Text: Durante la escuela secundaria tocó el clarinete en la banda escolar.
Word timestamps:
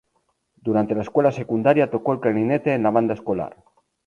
Durante 0.55 0.95
la 0.95 1.03
escuela 1.03 1.31
secundaria 1.31 1.91
tocó 1.91 2.11
el 2.13 2.19
clarinete 2.19 2.73
en 2.73 2.81
la 2.81 2.89
banda 2.89 3.13
escolar. 3.13 3.63